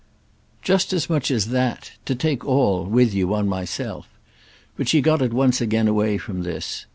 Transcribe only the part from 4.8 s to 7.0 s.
she got at once again away from this.